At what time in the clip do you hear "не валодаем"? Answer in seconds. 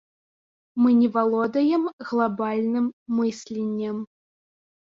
1.01-1.83